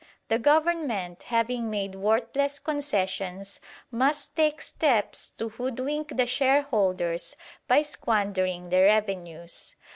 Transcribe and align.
The 0.29 0.39
Government, 0.39 1.21
having 1.21 1.69
made 1.69 1.93
worthless 1.93 2.57
concessions, 2.57 3.59
must 3.91 4.35
take 4.35 4.59
steps 4.59 5.29
to 5.37 5.49
hoodwink 5.49 6.17
the 6.17 6.25
shareholders 6.25 7.35
by 7.67 7.83
squandering 7.83 8.69
the 8.69 8.81
revenues. 8.81 9.75